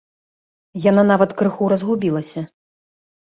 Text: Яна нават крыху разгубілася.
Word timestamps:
Яна 0.85 1.03
нават 1.11 1.35
крыху 1.41 1.63
разгубілася. 1.73 2.45